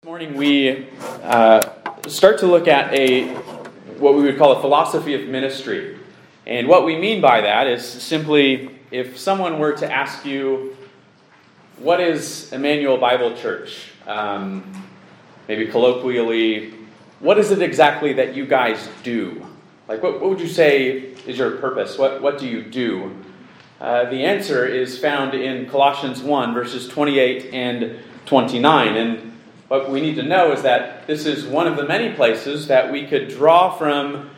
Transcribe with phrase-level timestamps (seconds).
[0.00, 0.86] This morning we
[1.24, 1.60] uh,
[2.06, 3.34] start to look at a
[3.98, 5.98] what we would call a philosophy of ministry.
[6.46, 10.76] And what we mean by that is simply if someone were to ask you,
[11.78, 13.90] what is Immanuel Bible Church?
[14.06, 14.86] Um,
[15.48, 16.74] maybe colloquially,
[17.18, 19.44] what is it exactly that you guys do?
[19.88, 20.92] Like, what, what would you say
[21.26, 21.98] is your purpose?
[21.98, 23.16] What, what do you do?
[23.80, 28.96] Uh, the answer is found in Colossians 1, verses 28 and 29.
[28.96, 29.27] And
[29.68, 32.90] what we need to know is that this is one of the many places that
[32.90, 34.30] we could draw from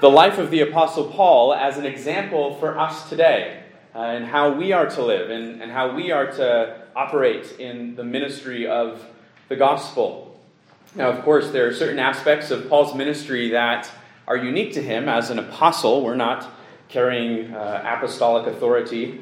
[0.00, 3.62] the life of the Apostle Paul as an example for us today
[3.94, 7.96] uh, and how we are to live and, and how we are to operate in
[7.96, 9.04] the ministry of
[9.48, 10.40] the gospel.
[10.94, 13.90] Now, of course, there are certain aspects of Paul's ministry that
[14.26, 16.02] are unique to him as an apostle.
[16.02, 16.50] We're not
[16.88, 19.20] carrying uh, apostolic authority.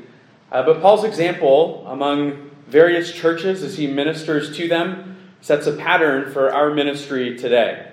[0.53, 5.16] Uh, but Paul's example among various churches as he ministers to them
[5.47, 7.87] sets a pattern for our ministry today.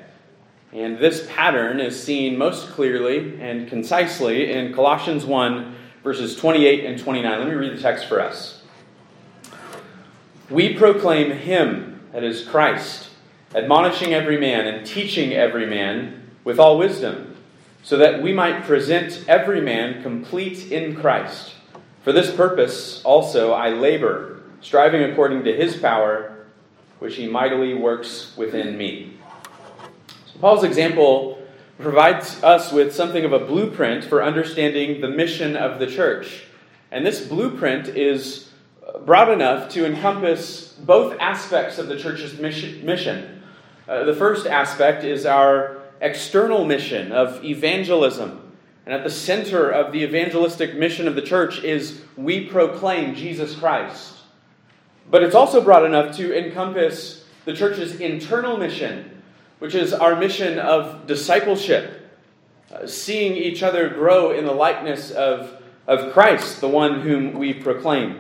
[0.72, 7.00] And this pattern is seen most clearly and concisely in Colossians 1, verses 28 and
[7.00, 7.40] 29.
[7.40, 8.64] Let me read the text for us.
[10.50, 13.10] We proclaim Him, that is Christ,
[13.54, 17.36] admonishing every man and teaching every man with all wisdom,
[17.84, 21.54] so that we might present every man complete in Christ.
[22.02, 26.33] For this purpose also I labor, striving according to His power
[27.04, 29.12] which he mightily works within me.
[30.26, 31.38] So Paul's example
[31.78, 36.46] provides us with something of a blueprint for understanding the mission of the church.
[36.92, 38.50] And this blueprint is
[39.06, 43.44] broad enough to encompass both aspects of the church's mission.
[43.86, 48.54] Uh, the first aspect is our external mission of evangelism.
[48.86, 53.58] And at the center of the evangelistic mission of the church is we proclaim Jesus
[53.58, 54.23] Christ.
[55.10, 59.22] But it's also broad enough to encompass the church's internal mission,
[59.60, 62.10] which is our mission of discipleship,
[62.74, 67.54] uh, seeing each other grow in the likeness of, of Christ, the one whom we
[67.54, 68.20] proclaim.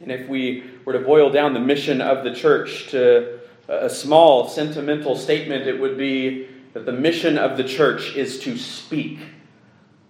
[0.00, 3.38] And if we were to boil down the mission of the church to
[3.68, 8.56] a small sentimental statement, it would be that the mission of the church is to
[8.56, 9.20] speak.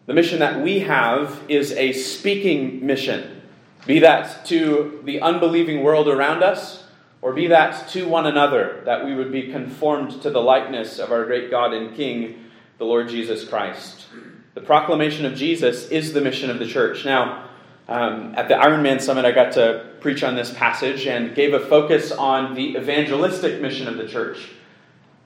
[0.07, 3.42] The mission that we have is a speaking mission.
[3.87, 6.85] Be that to the unbelieving world around us,
[7.21, 11.11] or be that to one another, that we would be conformed to the likeness of
[11.11, 12.45] our great God and King,
[12.79, 14.07] the Lord Jesus Christ.
[14.55, 17.05] The proclamation of Jesus is the mission of the church.
[17.05, 17.49] Now,
[17.89, 21.61] um, at the Ironman Summit, I got to preach on this passage and gave a
[21.61, 24.51] focus on the evangelistic mission of the church.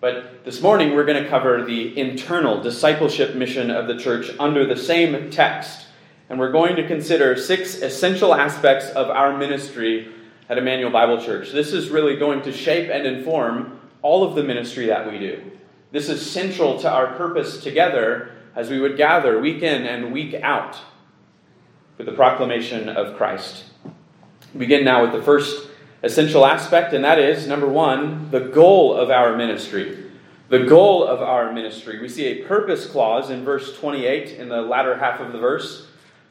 [0.01, 4.67] But this morning, we're going to cover the internal discipleship mission of the church under
[4.67, 5.86] the same text
[6.29, 10.13] and we're going to consider six essential aspects of our ministry
[10.49, 11.53] at Immanuel Bible Church.
[11.53, 15.51] This is really going to shape and inform all of the ministry that we do.
[15.93, 20.35] This is central to our purpose together as we would gather week in and week
[20.35, 20.79] out
[21.97, 23.65] for the proclamation of Christ.
[24.53, 25.69] We begin now with the first
[26.03, 30.05] essential aspect, and that is number one, the goal of our ministry.
[30.49, 32.01] The goal of our ministry.
[32.01, 35.86] We see a purpose clause in verse 28 in the latter half of the verse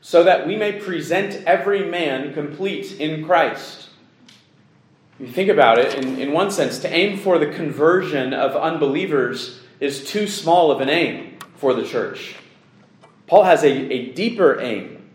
[0.06, 3.90] so that we may present every man complete in Christ.
[5.20, 9.62] you think about it, in, in one sense, to aim for the conversion of unbelievers
[9.80, 12.36] is too small of an aim for the church.
[13.26, 15.10] Paul has a, a deeper aim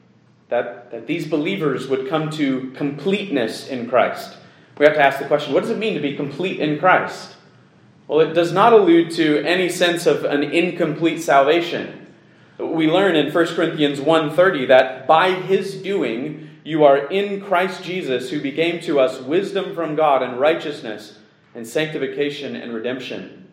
[0.49, 4.39] that, that these believers would come to completeness in Christ.
[4.77, 7.37] We have to ask the question what does it mean to be complete in Christ?
[8.09, 12.00] Well, it does not allude to any sense of an incomplete salvation.
[12.61, 18.31] We learn in 1 Corinthians 1:30 that by his doing you are in Christ Jesus
[18.31, 21.19] who became to us wisdom from God and righteousness
[21.55, 23.49] and sanctification and redemption.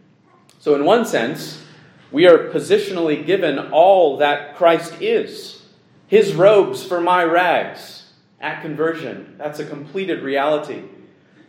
[0.59, 1.63] So in one sense,
[2.11, 5.63] we are positionally given all that Christ is.
[6.07, 9.35] His robes for my rags at conversion.
[9.37, 10.83] That's a completed reality.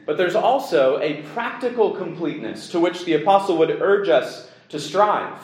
[0.07, 5.39] But there's also a practical completeness to which the apostle would urge us to strive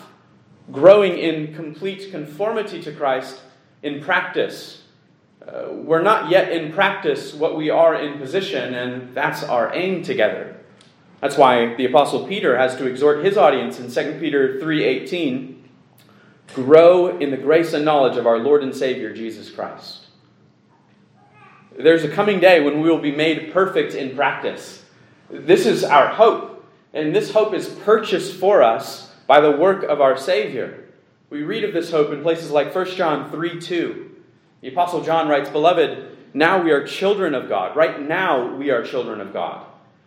[0.73, 3.41] growing in complete conformity to Christ
[3.83, 4.83] in practice.
[5.47, 10.03] Uh, we're not yet in practice what we are in position, and that's our aim
[10.03, 10.57] together.
[11.21, 15.63] That's why the apostle Peter has to exhort his audience in 2 Peter 3:18,
[16.55, 20.07] grow in the grace and knowledge of our Lord and Savior Jesus Christ.
[21.77, 24.85] There's a coming day when we will be made perfect in practice.
[25.31, 30.01] This is our hope, and this hope is purchased for us by the work of
[30.01, 30.85] our Savior.
[31.31, 34.11] We read of this hope in places like 1 John 3 2.
[34.61, 37.77] The Apostle John writes, Beloved, now we are children of God.
[37.77, 39.67] Right now we are children of God.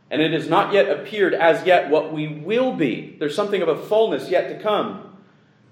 [0.09, 3.15] And it has not yet appeared as yet what we will be.
[3.19, 5.17] There's something of a fullness yet to come.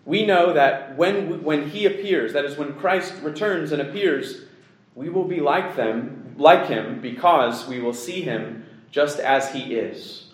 [0.06, 4.42] We know that when, when he appears, that is, when Christ returns and appears,
[4.94, 9.76] we will be like them, like him, because we will see him just as he
[9.76, 10.25] is.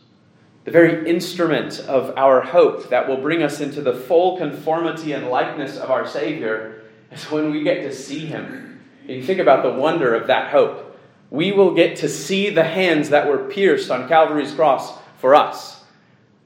[0.63, 5.29] The very instrument of our hope that will bring us into the full conformity and
[5.29, 8.79] likeness of our Savior is when we get to see him.
[9.07, 10.91] You think about the wonder of that hope
[11.31, 15.81] we will get to see the hands that were pierced on Calvary's cross for us.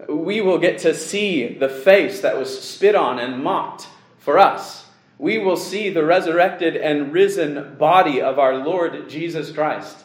[0.07, 3.87] We will get to see the face that was spit on and mocked
[4.19, 4.85] for us.
[5.17, 9.97] We will see the resurrected and risen body of our Lord Jesus Christ.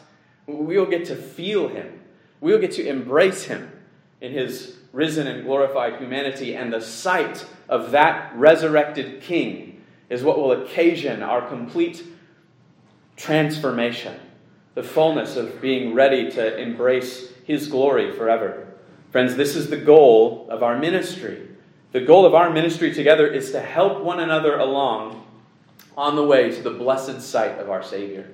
[0.47, 1.99] We will get to feel him.
[2.39, 3.71] We will get to embrace him
[4.21, 6.55] in his risen and glorified humanity.
[6.55, 12.03] And the sight of that resurrected King is what will occasion our complete
[13.15, 14.19] transformation
[14.73, 18.67] the fullness of being ready to embrace His glory forever.
[19.11, 21.49] Friends, this is the goal of our ministry.
[21.91, 25.25] The goal of our ministry together is to help one another along
[25.97, 28.29] on the way to the blessed sight of our Savior.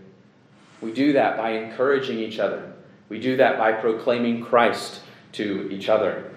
[0.79, 2.71] We do that by encouraging each other.
[3.09, 5.01] We do that by proclaiming Christ
[5.37, 6.31] to each other.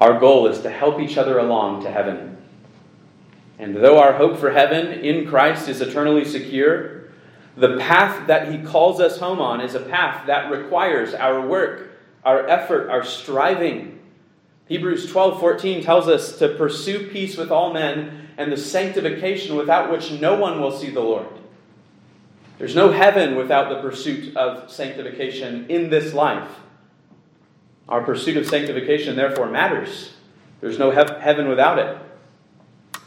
[0.00, 2.36] Our goal is to help each other along to heaven.
[3.58, 7.04] And though our hope for heaven in Christ is eternally secure,
[7.56, 11.90] the path that he calls us home on is a path that requires our work,
[12.24, 13.98] our effort, our striving.
[14.68, 20.12] Hebrews 12:14 tells us to pursue peace with all men and the sanctification without which
[20.12, 21.26] no one will see the Lord.
[22.58, 26.48] There's no heaven without the pursuit of sanctification in this life.
[27.88, 30.12] Our pursuit of sanctification therefore matters.
[30.60, 31.98] There's no heaven without it.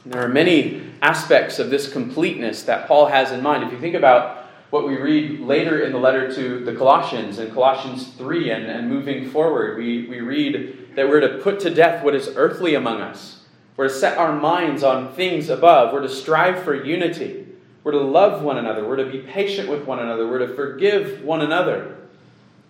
[0.03, 3.63] And there are many aspects of this completeness that Paul has in mind.
[3.63, 7.51] If you think about what we read later in the letter to the Colossians, in
[7.51, 12.03] Colossians 3 and, and moving forward, we, we read that we're to put to death
[12.03, 13.41] what is earthly among us.
[13.75, 15.93] We're to set our minds on things above.
[15.93, 17.47] We're to strive for unity.
[17.83, 18.87] We're to love one another.
[18.87, 20.27] We're to be patient with one another.
[20.27, 21.95] We're to forgive one another.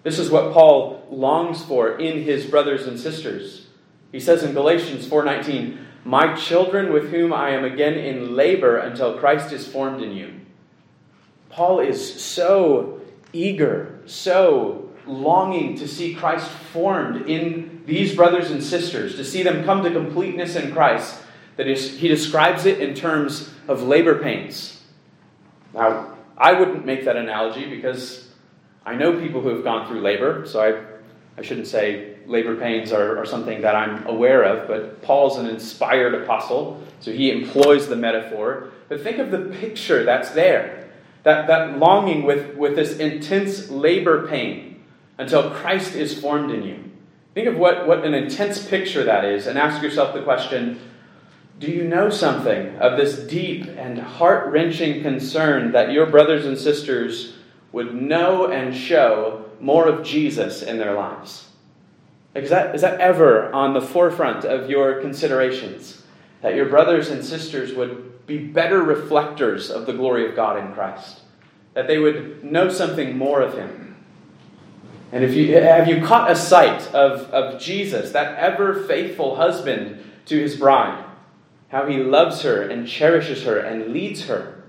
[0.03, 3.67] This is what Paul longs for in his brothers and sisters.
[4.11, 9.17] He says in Galatians 4:19, "My children with whom I am again in labor until
[9.17, 10.29] Christ is formed in you."
[11.49, 13.01] Paul is so
[13.33, 19.63] eager, so longing to see Christ formed in these brothers and sisters, to see them
[19.63, 21.21] come to completeness in Christ,
[21.57, 24.81] that is, he describes it in terms of labor pains.
[25.73, 28.28] Now, I wouldn't make that analogy because
[28.89, 32.91] I know people who have gone through labor, so I, I shouldn't say labor pains
[32.91, 37.87] are, are something that I'm aware of, but Paul's an inspired apostle, so he employs
[37.87, 38.71] the metaphor.
[38.87, 40.89] But think of the picture that's there
[41.21, 44.81] that, that longing with, with this intense labor pain
[45.19, 46.91] until Christ is formed in you.
[47.35, 50.79] Think of what, what an intense picture that is and ask yourself the question
[51.59, 56.57] do you know something of this deep and heart wrenching concern that your brothers and
[56.57, 57.33] sisters
[57.71, 61.47] would know and show more of Jesus in their lives?
[62.35, 66.03] Is that, is that ever on the forefront of your considerations?
[66.41, 70.73] That your brothers and sisters would be better reflectors of the glory of God in
[70.73, 71.21] Christ,
[71.73, 73.95] that they would know something more of Him.
[75.11, 80.03] And if you have you caught a sight of, of Jesus, that ever faithful husband
[80.25, 81.03] to his bride,
[81.69, 84.63] how he loves her and cherishes her and leads her.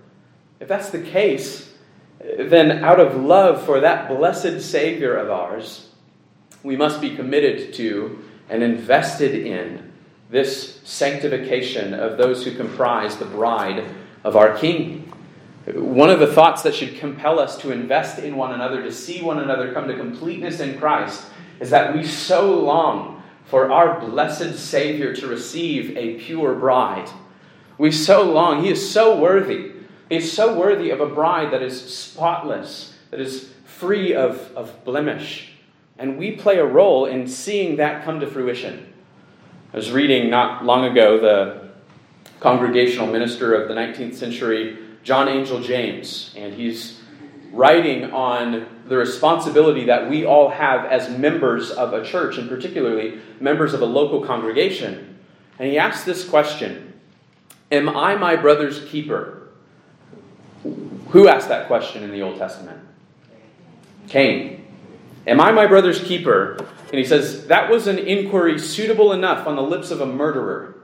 [0.58, 1.69] If that's the case,
[2.20, 5.88] then out of love for that blessed Savior of ours,
[6.62, 9.90] we must be committed to and invested in
[10.30, 13.84] this sanctification of those who comprise the bride
[14.22, 15.10] of our King.
[15.74, 19.22] One of the thoughts that should compel us to invest in one another, to see
[19.22, 21.24] one another come to completeness in Christ,
[21.58, 27.08] is that we so long for our blessed Savior to receive a pure bride.
[27.78, 29.72] We so long, He is so worthy.
[30.10, 35.52] Is so worthy of a bride that is spotless, that is free of, of blemish.
[35.98, 38.92] And we play a role in seeing that come to fruition.
[39.72, 41.70] I was reading not long ago the
[42.40, 47.00] congregational minister of the 19th century, John Angell James, and he's
[47.52, 53.20] writing on the responsibility that we all have as members of a church, and particularly
[53.38, 55.18] members of a local congregation.
[55.58, 56.94] And he asks this question
[57.70, 59.39] Am I my brother's keeper?
[61.10, 62.80] Who asked that question in the Old Testament?
[64.08, 64.64] Cain.
[65.26, 66.56] Am I my brother's keeper?
[66.58, 70.76] And he says, That was an inquiry suitable enough on the lips of a murderer.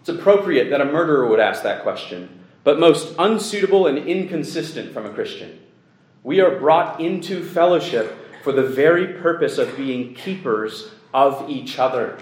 [0.00, 5.06] It's appropriate that a murderer would ask that question, but most unsuitable and inconsistent from
[5.06, 5.60] a Christian.
[6.22, 12.18] We are brought into fellowship for the very purpose of being keepers of each other.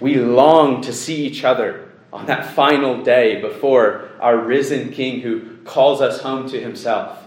[0.00, 5.56] We long to see each other on that final day before our risen King who
[5.64, 7.18] calls us home to himself.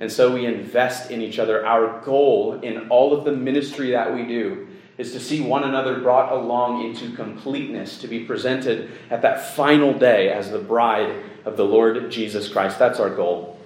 [0.00, 1.66] And so we invest in each other.
[1.66, 6.00] Our goal in all of the ministry that we do is to see one another
[6.00, 11.14] brought along into completeness, to be presented at that final day as the bride
[11.44, 12.78] of the Lord Jesus Christ.
[12.78, 13.58] That's our goal.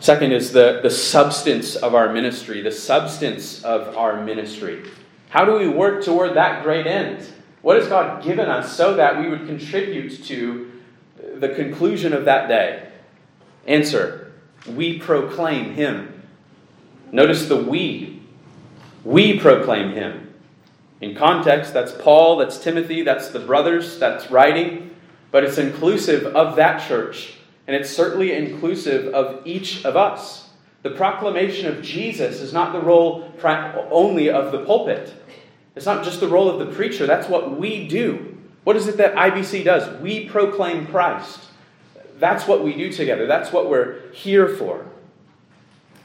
[0.00, 4.84] Second is the, the substance of our ministry, the substance of our ministry.
[5.30, 7.26] How do we work toward that great end?
[7.64, 10.70] What has God given us so that we would contribute to
[11.36, 12.90] the conclusion of that day?
[13.66, 14.34] Answer
[14.66, 16.24] We proclaim Him.
[17.10, 18.20] Notice the we.
[19.02, 20.34] We proclaim Him.
[21.00, 24.94] In context, that's Paul, that's Timothy, that's the brothers, that's writing,
[25.30, 27.32] but it's inclusive of that church
[27.66, 30.50] and it's certainly inclusive of each of us.
[30.82, 33.32] The proclamation of Jesus is not the role
[33.90, 35.14] only of the pulpit.
[35.76, 37.06] It's not just the role of the preacher.
[37.06, 38.38] That's what we do.
[38.64, 40.00] What is it that IBC does?
[40.00, 41.40] We proclaim Christ.
[42.18, 43.26] That's what we do together.
[43.26, 44.86] That's what we're here for.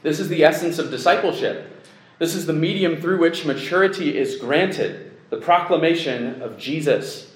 [0.01, 1.87] This is the essence of discipleship.
[2.17, 7.31] This is the medium through which maturity is granted the proclamation of Jesus.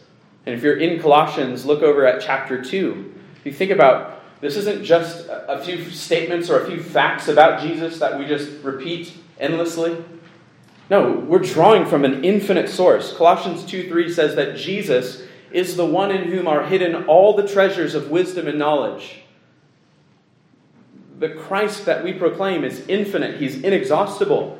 [0.45, 3.13] And if you're in Colossians, look over at chapter 2.
[3.39, 7.61] If you think about this isn't just a few statements or a few facts about
[7.61, 10.03] Jesus that we just repeat endlessly.
[10.93, 13.17] No, we're drawing from an infinite source.
[13.17, 17.47] Colossians 2 3 says that Jesus is the one in whom are hidden all the
[17.47, 19.23] treasures of wisdom and knowledge.
[21.17, 24.59] The Christ that we proclaim is infinite, he's inexhaustible.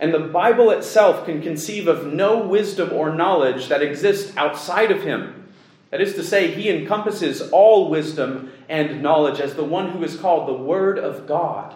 [0.00, 5.02] And the Bible itself can conceive of no wisdom or knowledge that exists outside of
[5.02, 5.46] him.
[5.90, 10.16] That is to say, he encompasses all wisdom and knowledge as the one who is
[10.16, 11.74] called the Word of God.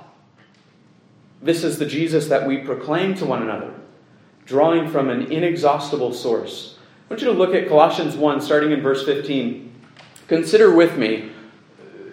[1.42, 3.74] This is the Jesus that we proclaim to one another,
[4.46, 6.78] drawing from an inexhaustible source.
[7.08, 9.72] I want you to look at Colossians 1, starting in verse 15.
[10.28, 11.30] Consider with me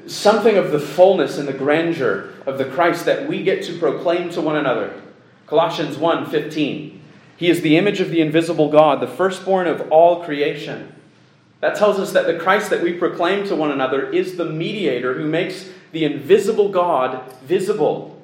[0.07, 4.29] something of the fullness and the grandeur of the Christ that we get to proclaim
[4.31, 5.01] to one another.
[5.45, 7.01] Colossians 1 15.
[7.37, 10.93] He is the image of the invisible God, the firstborn of all creation.
[11.59, 15.13] That tells us that the Christ that we proclaim to one another is the mediator
[15.13, 18.16] who makes the invisible God visible.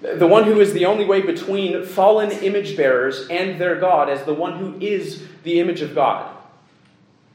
[0.00, 4.24] The one who is the only way between fallen image bearers and their God, as
[4.24, 6.36] the one who is the image of God.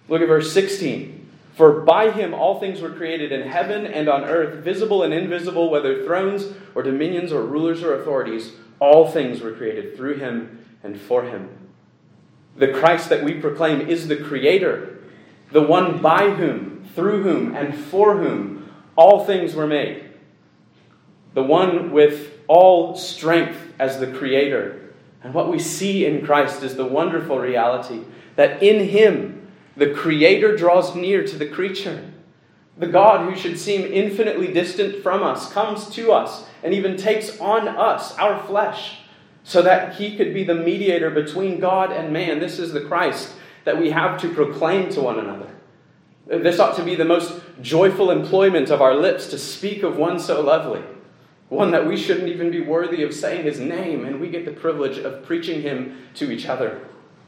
[0.07, 1.17] Look at verse 16.
[1.55, 5.69] For by him all things were created in heaven and on earth, visible and invisible,
[5.69, 10.99] whether thrones or dominions or rulers or authorities, all things were created through him and
[10.99, 11.49] for him.
[12.55, 14.91] The Christ that we proclaim is the creator
[15.51, 20.09] the one by whom, through whom, and for whom all things were made,
[21.33, 24.93] the one with all strength as the Creator.
[25.23, 28.01] And what we see in Christ is the wonderful reality
[28.35, 32.11] that in Him, the Creator draws near to the creature.
[32.77, 37.39] The God who should seem infinitely distant from us comes to us and even takes
[37.39, 38.97] on us, our flesh,
[39.45, 42.39] so that He could be the mediator between God and man.
[42.39, 43.31] This is the Christ
[43.63, 45.47] that we have to proclaim to one another.
[46.27, 50.19] This ought to be the most joyful employment of our lips to speak of one
[50.19, 50.83] so lovely,
[51.51, 54.51] one that we shouldn't even be worthy of saying his name, and we get the
[54.51, 56.79] privilege of preaching him to each other.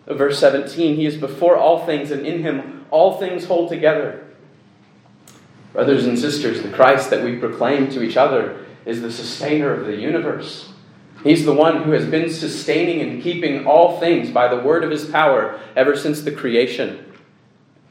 [0.07, 4.25] Verse 17 He is before all things, and in him all things hold together.
[5.73, 9.87] Brothers and sisters, the Christ that we proclaim to each other is the sustainer of
[9.87, 10.69] the universe.
[11.25, 14.91] He's the one who has been sustaining and keeping all things by the word of
[14.91, 17.11] his power ever since the creation.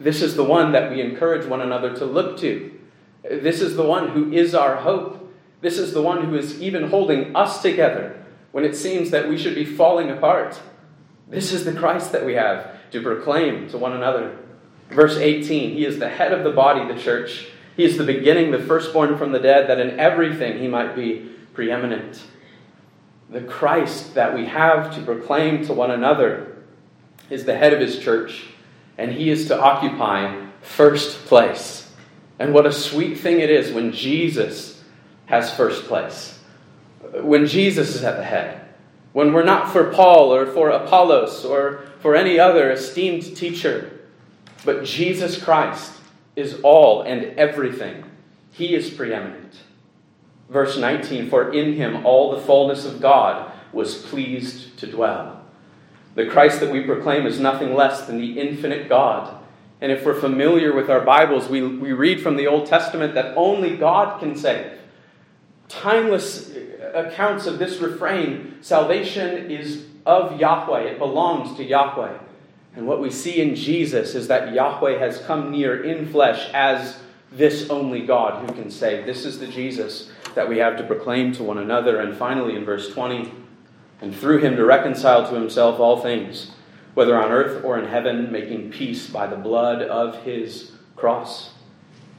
[0.00, 2.72] This is the one that we encourage one another to look to.
[3.22, 5.21] This is the one who is our hope.
[5.62, 9.38] This is the one who is even holding us together when it seems that we
[9.38, 10.60] should be falling apart.
[11.28, 14.36] This is the Christ that we have to proclaim to one another.
[14.90, 17.46] Verse 18 He is the head of the body, the church.
[17.74, 21.30] He is the beginning, the firstborn from the dead, that in everything he might be
[21.54, 22.22] preeminent
[23.32, 26.58] the Christ that we have to proclaim to one another
[27.30, 28.44] is the head of his church,
[28.98, 31.90] and he is to occupy first place.
[32.38, 34.81] And what a sweet thing it is when Jesus
[35.26, 36.38] has first place,
[37.20, 38.60] when Jesus is at the head,
[39.12, 44.00] when we're not for Paul or for Apollos or for any other esteemed teacher,
[44.64, 45.92] but Jesus Christ
[46.36, 48.04] is all and everything.
[48.52, 49.56] He is preeminent.
[50.48, 55.44] Verse 19 For in him all the fullness of God was pleased to dwell.
[56.14, 59.38] The Christ that we proclaim is nothing less than the infinite God.
[59.80, 63.34] And if we're familiar with our Bibles, we, we read from the Old Testament that
[63.36, 64.78] only God can save.
[65.72, 66.52] Timeless
[66.94, 72.18] accounts of this refrain salvation is of Yahweh, it belongs to Yahweh.
[72.74, 76.98] And what we see in Jesus is that Yahweh has come near in flesh as
[77.30, 79.06] this only God who can save.
[79.06, 82.00] This is the Jesus that we have to proclaim to one another.
[82.00, 83.32] And finally, in verse 20,
[84.00, 86.50] and through him to reconcile to himself all things,
[86.94, 91.50] whether on earth or in heaven, making peace by the blood of his cross.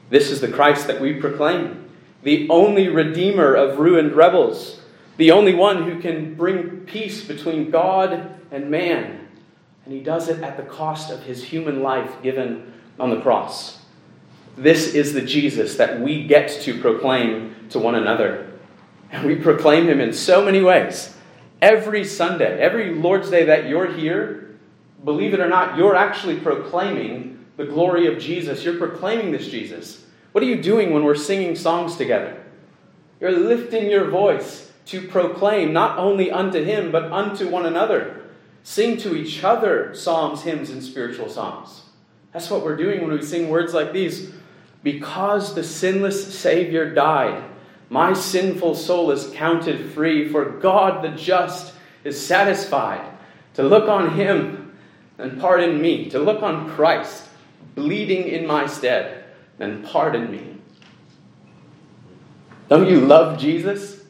[0.10, 1.83] This is the Christ that we proclaim,
[2.24, 4.82] the only Redeemer of ruined rebels,
[5.18, 9.28] the only one who can bring peace between God and man.
[9.86, 13.80] And he does it at the cost of his human life given on the cross.
[14.56, 18.52] This is the Jesus that we get to proclaim to one another.
[19.12, 21.16] And we proclaim him in so many ways.
[21.62, 24.56] Every Sunday, every Lord's Day that you're here,
[25.04, 28.64] believe it or not, you're actually proclaiming the glory of Jesus.
[28.64, 30.03] You're proclaiming this Jesus.
[30.34, 32.44] What are you doing when we're singing songs together?
[33.22, 38.24] You're lifting your voice to proclaim not only unto him, but unto one another.
[38.64, 41.84] Sing to each other psalms, hymns, and spiritual songs.
[42.32, 44.32] That's what we're doing when we sing words like these.
[44.82, 47.44] Because the sinless Savior died,
[47.92, 53.08] my sinful soul is counted free, for God the just is satisfied
[53.54, 54.74] to look on Him
[55.20, 57.30] and pardon me, to look on Christ
[57.76, 59.23] bleeding in my stead
[59.60, 60.58] and pardon me.
[62.70, 64.04] Don't you love Jesus?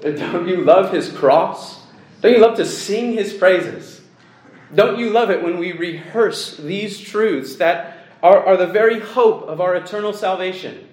[0.00, 1.86] Don't you love His cross?
[2.20, 4.00] Don't you love to sing His praises?
[4.74, 9.44] Don't you love it when we rehearse these truths that are, are the very hope
[9.44, 10.86] of our eternal salvation,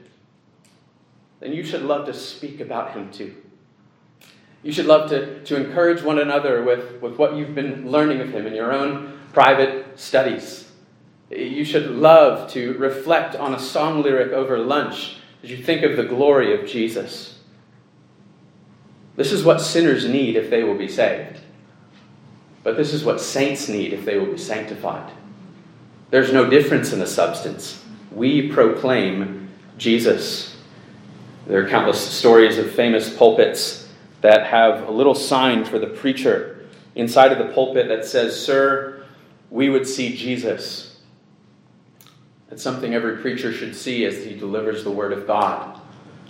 [1.40, 3.36] then you should love to speak about him too.
[4.64, 8.30] You should love to, to encourage one another with, with what you've been learning of
[8.30, 10.65] him in your own private studies.
[11.36, 15.98] You should love to reflect on a song lyric over lunch as you think of
[15.98, 17.38] the glory of Jesus.
[19.16, 21.40] This is what sinners need if they will be saved.
[22.64, 25.12] But this is what saints need if they will be sanctified.
[26.10, 27.84] There's no difference in the substance.
[28.12, 30.56] We proclaim Jesus.
[31.48, 33.88] There are countless stories of famous pulpits
[34.22, 39.06] that have a little sign for the preacher inside of the pulpit that says, Sir,
[39.52, 40.95] we would see Jesus.
[42.56, 45.78] That's something every preacher should see as he delivers the Word of God.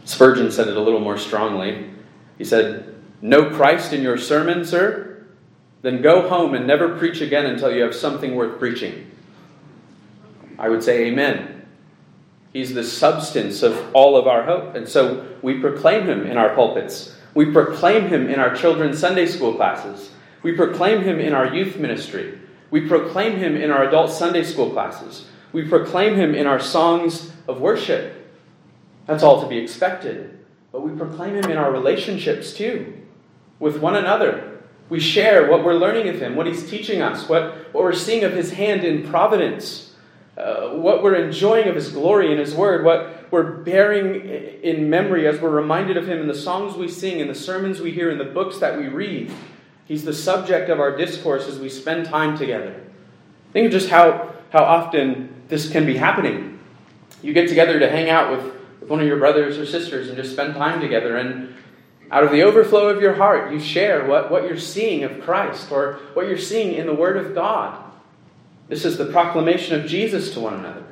[0.05, 1.91] Spurgeon said it a little more strongly.
[2.39, 5.23] He said, No Christ in your sermon, sir?
[5.83, 9.11] Then go home and never preach again until you have something worth preaching.
[10.57, 11.67] I would say amen.
[12.51, 14.73] He's the substance of all of our hope.
[14.73, 17.15] And so we proclaim him in our pulpits.
[17.35, 20.09] We proclaim him in our children's Sunday school classes.
[20.41, 22.39] We proclaim him in our youth ministry.
[22.71, 25.27] We proclaim him in our adult Sunday school classes.
[25.55, 28.13] We proclaim him in our songs of worship.
[29.07, 30.37] That's all to be expected.
[30.71, 32.93] But we proclaim him in our relationships too,
[33.59, 34.59] with one another.
[34.89, 38.23] We share what we're learning of him, what he's teaching us, what, what we're seeing
[38.23, 39.85] of his hand in providence
[40.37, 44.15] uh, what we're enjoying of His glory in His Word, what we're bearing
[44.63, 47.79] in memory as we're reminded of Him in the songs we sing, in the sermons
[47.79, 49.31] we hear, in the books that we read.
[49.85, 52.83] He's the subject of our discourse as we spend time together.
[53.53, 56.57] Think of just how, how often this can be happening.
[57.21, 60.15] You get together to hang out with, with one of your brothers or sisters and
[60.15, 61.53] just spend time together, and
[62.09, 65.73] out of the overflow of your heart, you share what, what you're seeing of Christ
[65.73, 67.83] or what you're seeing in the Word of God.
[68.69, 70.85] This is the proclamation of Jesus to one another.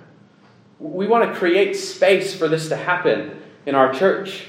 [0.78, 4.48] We want to create space for this to happen in our church.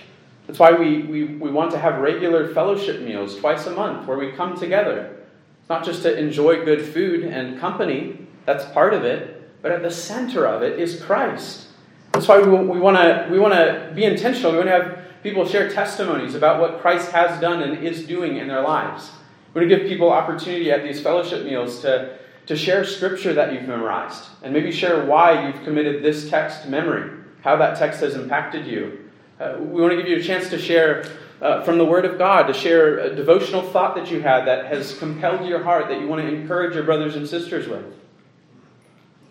[0.48, 4.18] That's why we, we, we want to have regular fellowship meals twice a month where
[4.18, 5.24] we come together.
[5.60, 9.82] It's not just to enjoy good food and company, that's part of it, but at
[9.82, 11.68] the center of it is Christ.
[12.12, 14.52] That's why we, we want to we want to be intentional.
[14.52, 18.36] We want to have people share testimonies about what Christ has done and is doing
[18.36, 19.10] in their lives.
[19.52, 23.52] We want to give people opportunity at these fellowship meals to to share scripture that
[23.52, 28.00] you've memorized and maybe share why you've committed this text to memory, how that text
[28.00, 29.10] has impacted you.
[29.40, 31.06] Uh, we want to give you a chance to share
[31.40, 34.66] uh, from the Word of God, to share a devotional thought that you had that
[34.66, 37.84] has compelled your heart that you want to encourage your brothers and sisters with.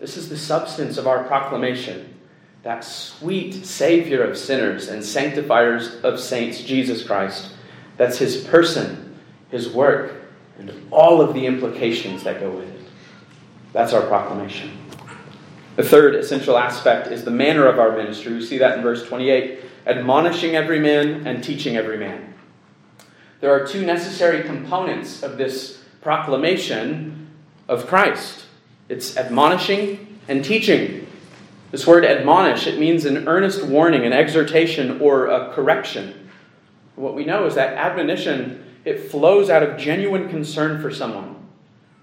[0.04, 2.14] This is the substance of our proclamation
[2.62, 7.54] that sweet Savior of sinners and sanctifiers of saints, Jesus Christ.
[7.96, 10.12] That's His person, His work,
[10.58, 12.86] and all of the implications that go with it.
[13.72, 14.76] That's our proclamation.
[15.76, 18.34] The third essential aspect is the manner of our ministry.
[18.34, 22.34] We see that in verse 28 admonishing every man and teaching every man.
[23.40, 27.30] There are two necessary components of this proclamation
[27.68, 28.43] of Christ
[28.94, 31.08] it's admonishing and teaching.
[31.72, 36.30] This word admonish, it means an earnest warning, an exhortation, or a correction.
[36.94, 41.34] What we know is that admonition, it flows out of genuine concern for someone.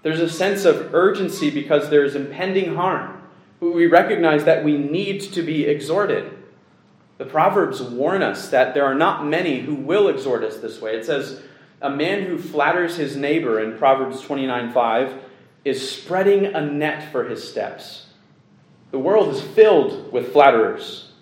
[0.02, 3.22] There's a sense of urgency because there's impending harm.
[3.60, 6.30] We recognize that we need to be exhorted.
[7.16, 10.96] The Proverbs warn us that there are not many who will exhort us this way.
[10.96, 11.40] It says,
[11.80, 15.22] A man who flatters his neighbor in Proverbs 29 5
[15.64, 18.06] is spreading a net for his steps.
[18.90, 21.12] The world is filled with flatterers.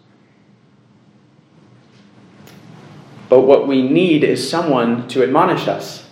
[3.29, 6.09] But what we need is someone to admonish us,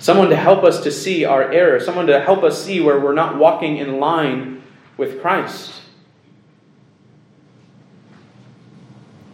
[0.00, 3.14] someone to help us to see our error, someone to help us see where we're
[3.14, 4.62] not walking in line
[4.96, 5.82] with Christ.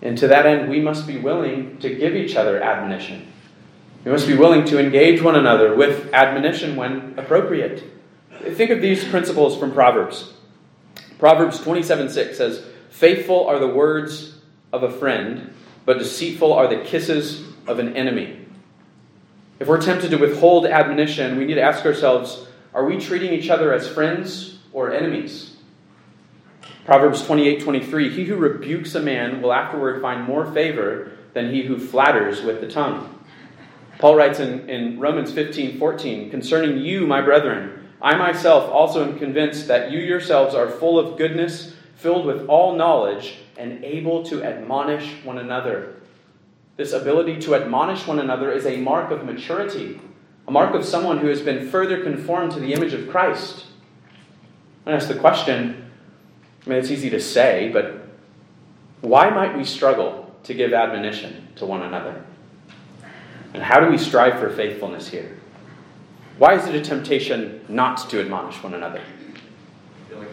[0.02, 3.32] And to that end, we must be willing to give each other admonition.
[4.04, 7.93] We must be willing to engage one another with admonition when appropriate.
[8.52, 10.32] Think of these principles from Proverbs.
[11.18, 14.38] Proverbs 27 6 says, Faithful are the words
[14.72, 15.54] of a friend,
[15.84, 18.46] but deceitful are the kisses of an enemy.
[19.58, 23.50] If we're tempted to withhold admonition, we need to ask ourselves are we treating each
[23.50, 25.56] other as friends or enemies?
[26.84, 31.62] Proverbs 28 23 He who rebukes a man will afterward find more favor than he
[31.62, 33.10] who flatters with the tongue.
[33.98, 39.18] Paul writes in, in Romans 15 14 Concerning you, my brethren, I myself also am
[39.18, 44.44] convinced that you yourselves are full of goodness, filled with all knowledge, and able to
[44.44, 45.94] admonish one another.
[46.76, 50.02] This ability to admonish one another is a mark of maturity,
[50.46, 53.64] a mark of someone who has been further conformed to the image of Christ.
[54.84, 55.90] I ask the question
[56.66, 58.06] I mean, it's easy to say, but
[59.00, 62.22] why might we struggle to give admonition to one another?
[63.54, 65.38] And how do we strive for faithfulness here?
[66.38, 69.00] Why is it a temptation not to admonish one another?
[70.12, 70.28] Like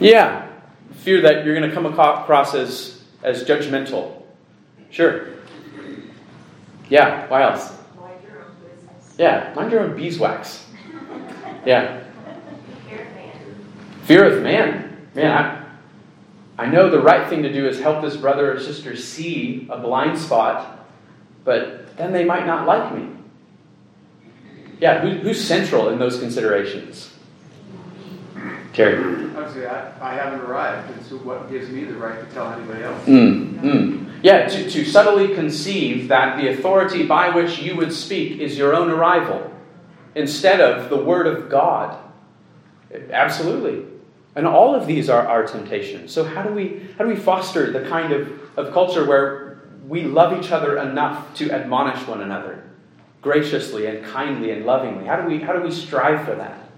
[0.00, 0.48] yeah,
[0.96, 4.22] fear that you're going to come across as, as judgmental.
[4.90, 5.28] Sure.
[6.88, 7.72] Yeah, why else?
[7.98, 9.14] Mind your own business.
[9.18, 10.66] Yeah, mind your own beeswax.
[11.64, 12.04] Yeah.
[12.86, 14.04] Fear of man.
[14.04, 14.86] Fear of man
[15.16, 15.66] man,
[16.58, 19.66] I, I know the right thing to do is help this brother or sister see
[19.70, 20.86] a blind spot,
[21.44, 23.08] but then they might not like me.
[24.80, 27.12] Yeah, who, who's central in those considerations?
[28.76, 28.96] Terry.
[29.34, 32.82] Obviously, I, I haven't arrived, and so what gives me the right to tell anybody
[32.82, 33.04] else?
[33.06, 34.12] Mm, mm.
[34.22, 38.74] Yeah, to, to subtly conceive that the authority by which you would speak is your
[38.74, 39.50] own arrival
[40.14, 41.98] instead of the Word of God.
[43.10, 43.86] Absolutely.
[44.34, 46.12] And all of these are our temptations.
[46.12, 50.02] So how do we how do we foster the kind of, of culture where we
[50.02, 52.62] love each other enough to admonish one another
[53.26, 55.04] graciously and kindly and lovingly?
[55.04, 56.68] How do we how do we strive for that?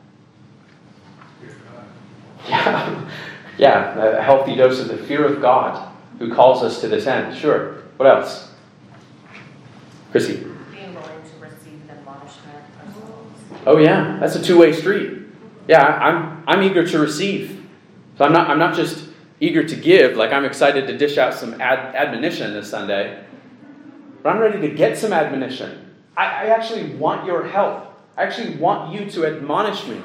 [2.48, 3.10] Yeah.
[3.58, 7.36] Yeah, a healthy dose of the fear of God who calls us to this end.
[7.36, 7.82] Sure.
[7.98, 8.50] What else?
[10.10, 10.36] Chrissy.
[10.70, 13.42] Being willing to receive the admonishment ourselves.
[13.66, 15.18] Oh yeah, that's a two-way street.
[15.66, 17.66] Yeah, I'm, I'm eager to receive.
[18.16, 19.06] So I'm not, I'm not just
[19.38, 23.22] eager to give, like I'm excited to dish out some ad, admonition this Sunday,
[24.22, 25.87] but I'm ready to get some admonition.
[26.18, 27.94] I, I actually want your help.
[28.16, 30.02] I actually want you to admonish me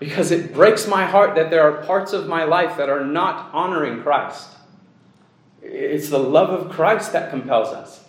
[0.00, 3.54] because it breaks my heart that there are parts of my life that are not
[3.54, 4.48] honoring Christ.
[5.62, 8.04] It's the love of Christ that compels us.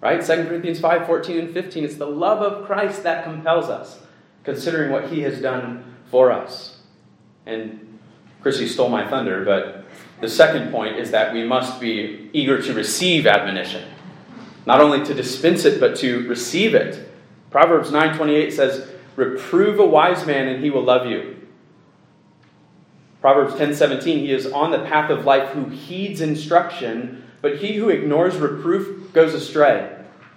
[0.00, 0.20] Right?
[0.20, 1.84] 2 Corinthians 5 14 and 15.
[1.84, 4.00] It's the love of Christ that compels us,
[4.42, 6.78] considering what he has done for us.
[7.46, 7.98] And
[8.42, 9.84] Chrissy stole my thunder, but
[10.20, 13.89] the second point is that we must be eager to receive admonition.
[14.70, 17.10] Not only to dispense it, but to receive it.
[17.50, 21.34] Proverbs 9:28 says, "Reprove a wise man and he will love you."
[23.20, 27.88] Proverbs 10:17, "He is on the path of life who heeds instruction, but he who
[27.88, 29.88] ignores reproof goes astray."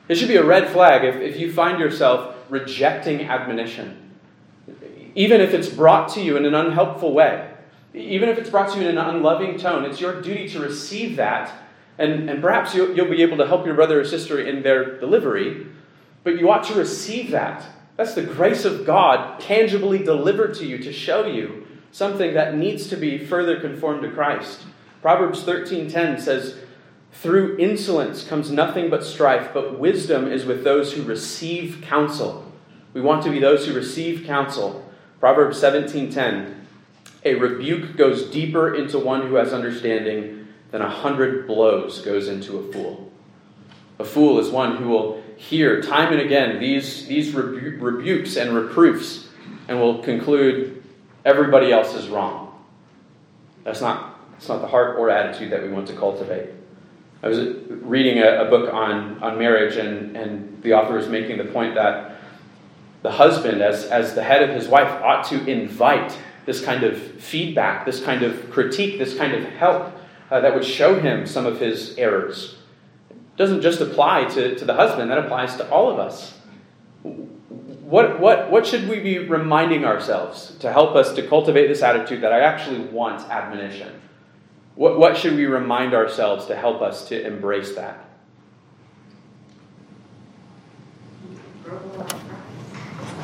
[0.09, 3.97] It should be a red flag if, if you find yourself rejecting admonition
[5.15, 7.47] even if it's brought to you in an unhelpful way,
[7.93, 11.15] even if it's brought to you in an unloving tone, it's your duty to receive
[11.17, 11.51] that.
[11.97, 14.99] And, and perhaps you'll, you'll be able to help your brother or sister in their
[14.99, 15.67] delivery,
[16.23, 17.65] but you ought to receive that.
[17.97, 22.87] That's the grace of God tangibly delivered to you to show you something that needs
[22.87, 24.63] to be further conformed to Christ.
[25.01, 26.55] Proverbs 13:10 says,
[27.11, 32.51] "Through insolence comes nothing but strife, but wisdom is with those who receive counsel."
[32.93, 34.83] We want to be those who receive counsel.
[35.19, 36.55] Proverbs 17:10
[37.25, 40.42] A rebuke goes deeper into one who has understanding
[40.73, 43.11] than a hundred blows goes into a fool.
[43.99, 48.55] A fool is one who will hear time and again these, these rebu- rebukes and
[48.55, 49.27] reproofs
[49.67, 50.83] and will conclude
[51.25, 52.59] everybody else is wrong.
[53.63, 56.49] That's not, that's not the heart or attitude that we want to cultivate.
[57.21, 61.37] I was reading a, a, book on, on marriage, and, and the author was making
[61.37, 62.15] the point that
[63.03, 66.99] the husband, as, as the head of his wife, ought to invite this kind of
[66.99, 69.93] feedback, this kind of critique, this kind of help
[70.33, 72.55] uh, that would show him some of his errors.
[73.11, 76.33] It doesn't just apply to, to the husband, that applies to all of us.
[77.03, 82.21] What, what, what should we be reminding ourselves to help us to cultivate this attitude
[82.21, 84.01] that I actually want admonition?
[84.73, 88.03] What, what should we remind ourselves to help us to embrace that?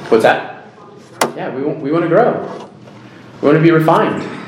[0.10, 0.68] What's that?
[1.36, 2.70] Yeah, we, we want to grow.
[3.42, 4.39] We want to be refined.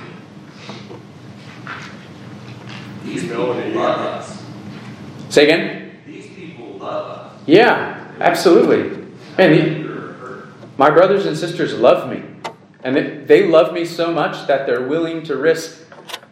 [3.11, 4.41] These people love us.
[5.27, 5.99] Say again?
[6.05, 7.41] These people love us.
[7.45, 9.05] Yeah, absolutely.
[9.37, 9.85] And
[10.77, 12.23] my brothers and sisters love me.
[12.85, 15.81] And they love me so much that they're willing to risk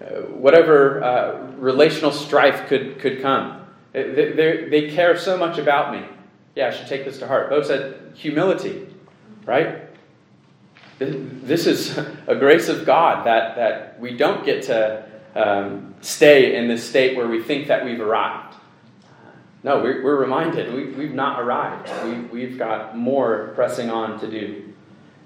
[0.02, 3.66] uh, whatever uh, relational strife could, could come.
[3.92, 6.08] They, they, they care so much about me.
[6.56, 7.50] Yeah, I should take this to heart.
[7.50, 8.88] Bo said humility,
[9.46, 9.82] right?
[10.98, 16.68] This is a grace of God that, that we don't get to um, stay in
[16.68, 18.56] this state where we think that we've arrived.
[19.64, 21.92] No, we're, we're reminded we, we've not arrived.
[22.06, 24.74] We, we've got more pressing on to do.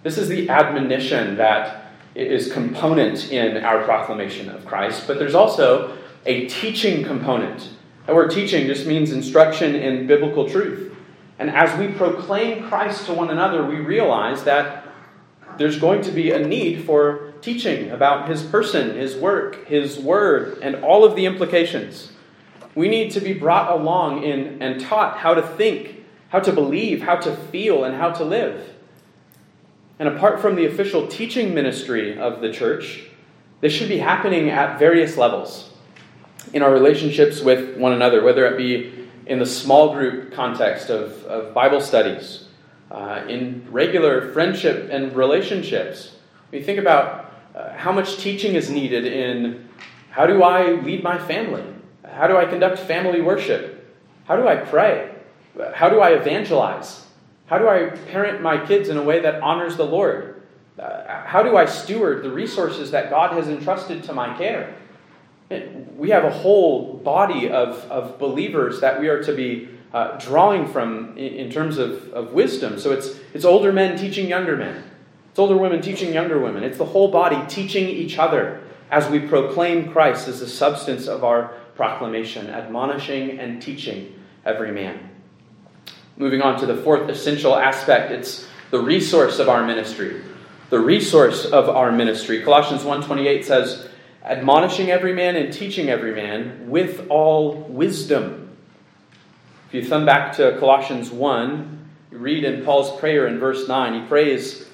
[0.01, 5.97] This is the admonition that is component in our proclamation of Christ, but there's also
[6.25, 7.69] a teaching component.
[8.05, 10.95] The word teaching just means instruction in biblical truth.
[11.39, 14.87] And as we proclaim Christ to one another, we realize that
[15.57, 20.59] there's going to be a need for teaching about his person, his work, his word,
[20.61, 22.11] and all of the implications.
[22.73, 27.03] We need to be brought along in and taught how to think, how to believe,
[27.03, 28.73] how to feel, and how to live.
[29.99, 33.07] And apart from the official teaching ministry of the church,
[33.61, 35.69] this should be happening at various levels
[36.51, 41.23] in our relationships with one another, whether it be in the small group context of,
[41.25, 42.45] of Bible studies,
[42.91, 46.15] uh, in regular friendship and relationships.
[46.51, 47.22] We think about
[47.55, 49.69] uh, how much teaching is needed in
[50.09, 51.63] how do I lead my family?
[52.03, 53.95] How do I conduct family worship?
[54.25, 55.13] How do I pray?
[55.73, 57.05] How do I evangelize?
[57.47, 60.41] How do I parent my kids in a way that honors the Lord?
[60.77, 64.75] Uh, how do I steward the resources that God has entrusted to my care?
[65.95, 70.67] We have a whole body of, of believers that we are to be uh, drawing
[70.67, 72.79] from in, in terms of, of wisdom.
[72.79, 74.83] So it's, it's older men teaching younger men,
[75.33, 76.63] it's older women teaching younger women.
[76.63, 81.23] It's the whole body teaching each other as we proclaim Christ as the substance of
[81.23, 84.13] our proclamation, admonishing and teaching
[84.45, 85.09] every man.
[86.17, 90.21] Moving on to the fourth essential aspect, it's the resource of our ministry.
[90.69, 92.43] The resource of our ministry.
[92.43, 93.89] Colossians 1:28 says,
[94.23, 98.49] "Admonishing every man and teaching every man with all wisdom."
[99.69, 101.79] If you thumb back to Colossians 1,
[102.11, 104.69] you read in Paul's prayer in verse 9, he prays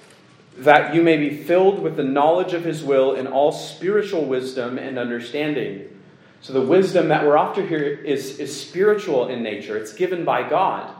[0.60, 4.78] that you may be filled with the knowledge of his will in all spiritual wisdom
[4.78, 5.88] and understanding.
[6.42, 9.78] So the wisdom that we're after here is, is spiritual in nature.
[9.78, 10.94] It's given by God.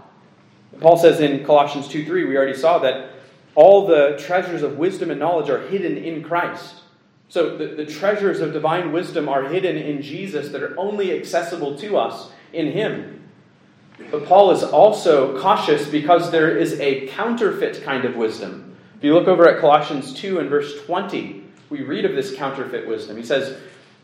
[0.80, 3.12] Paul says in Colossians 2 3, we already saw that
[3.56, 6.76] all the treasures of wisdom and knowledge are hidden in Christ.
[7.28, 11.78] So the, the treasures of divine wisdom are hidden in Jesus that are only accessible
[11.80, 13.30] to us in Him.
[14.12, 18.69] But Paul is also cautious because there is a counterfeit kind of wisdom.
[19.00, 22.86] If you look over at Colossians 2 and verse 20, we read of this counterfeit
[22.86, 23.16] wisdom.
[23.16, 23.58] He says,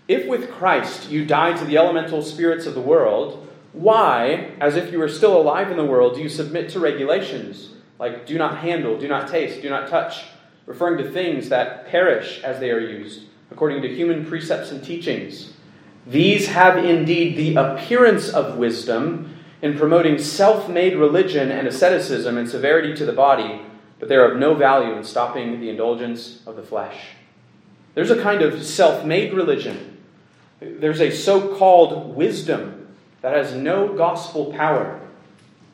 [0.08, 4.94] If with Christ you died to the elemental spirits of the world, why, as if
[4.94, 8.60] you were still alive in the world, do you submit to regulations like do not
[8.60, 10.24] handle, do not taste, do not touch,
[10.66, 15.52] referring to things that perish as they are used, according to human precepts and teachings?
[16.08, 22.48] These have indeed the appearance of wisdom in promoting self made religion and asceticism and
[22.48, 23.60] severity to the body,
[24.00, 26.98] but they are of no value in stopping the indulgence of the flesh.
[27.94, 29.98] There's a kind of self made religion.
[30.60, 32.88] There's a so called wisdom
[33.22, 35.02] that has no gospel power.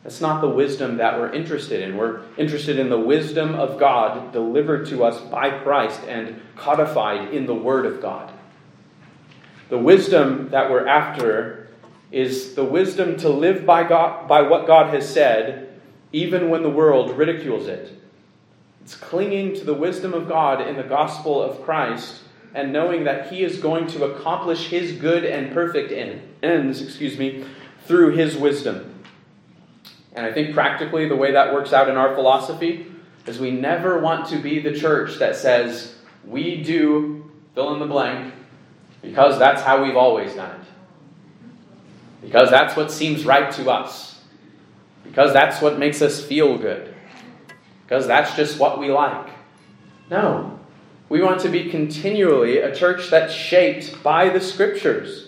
[0.04, 1.98] That's not the wisdom that we're interested in.
[1.98, 7.46] We're interested in the wisdom of God delivered to us by Christ and codified in
[7.46, 8.32] the Word of God.
[9.70, 11.70] The wisdom that we're after
[12.12, 15.80] is the wisdom to live by, God, by what God has said,
[16.12, 18.01] even when the world ridicules it.
[18.84, 22.22] It's clinging to the wisdom of God in the gospel of Christ
[22.54, 25.92] and knowing that he is going to accomplish his good and perfect
[26.44, 27.46] ends, excuse me,
[27.86, 29.04] through his wisdom.
[30.14, 32.88] And I think practically the way that works out in our philosophy
[33.26, 37.86] is we never want to be the church that says, we do fill in the
[37.86, 38.34] blank
[39.02, 40.68] because that's how we've always done it.
[42.22, 44.20] because that's what seems right to us,
[45.04, 46.94] because that's what makes us feel good,
[47.92, 49.28] because that's just what we like.
[50.10, 50.58] No.
[51.10, 55.28] We want to be continually a church that's shaped by the Scriptures.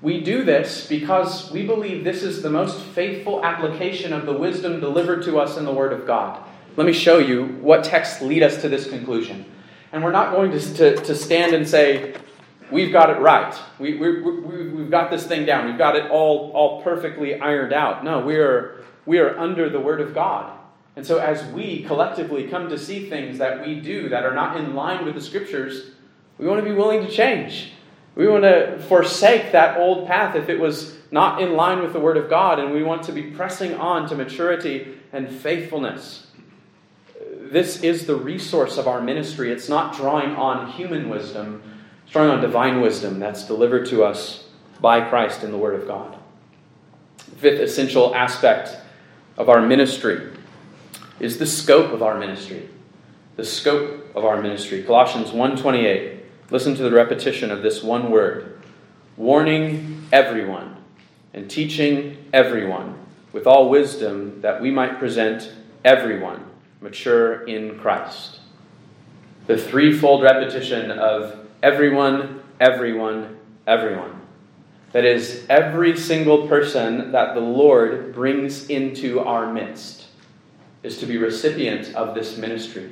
[0.00, 4.80] We do this because we believe this is the most faithful application of the wisdom
[4.80, 6.42] delivered to us in the Word of God.
[6.76, 9.44] Let me show you what texts lead us to this conclusion.
[9.92, 12.14] And we're not going to, to, to stand and say,
[12.70, 13.54] we've got it right.
[13.78, 15.66] We, we, we, we've got this thing down.
[15.66, 18.04] We've got it all, all perfectly ironed out.
[18.04, 20.56] No, we are, we are under the Word of God.
[20.96, 24.56] And so, as we collectively come to see things that we do that are not
[24.56, 25.92] in line with the Scriptures,
[26.38, 27.72] we want to be willing to change.
[28.16, 32.00] We want to forsake that old path if it was not in line with the
[32.00, 36.26] Word of God, and we want to be pressing on to maturity and faithfulness.
[37.40, 39.52] This is the resource of our ministry.
[39.52, 41.62] It's not drawing on human wisdom,
[42.02, 44.48] it's drawing on divine wisdom that's delivered to us
[44.80, 46.16] by Christ in the Word of God.
[47.36, 48.76] Fifth essential aspect
[49.36, 50.30] of our ministry
[51.20, 52.68] is the scope of our ministry.
[53.36, 54.82] The scope of our ministry.
[54.82, 56.16] Colossians 1:28.
[56.50, 58.58] Listen to the repetition of this one word.
[59.16, 60.76] Warning everyone
[61.32, 62.94] and teaching everyone
[63.32, 65.52] with all wisdom that we might present
[65.84, 66.42] everyone
[66.80, 68.40] mature in Christ.
[69.46, 74.20] The threefold repetition of everyone, everyone, everyone.
[74.92, 80.06] That is, every single person that the Lord brings into our midst
[80.82, 82.90] is to be recipient of this ministry,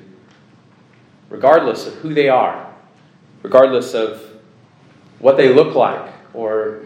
[1.31, 2.73] regardless of who they are,
[3.43, 4.23] regardless of
[5.19, 6.83] what they look like or